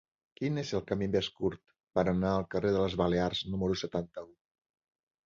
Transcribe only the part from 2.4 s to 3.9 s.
carrer de les Balears número